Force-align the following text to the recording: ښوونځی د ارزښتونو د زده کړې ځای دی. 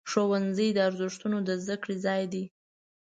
ښوونځی 0.09 0.67
د 0.73 0.77
ارزښتونو 0.89 1.37
د 1.47 1.49
زده 1.63 1.75
کړې 1.83 1.95
ځای 2.05 2.23
دی. 2.33 2.43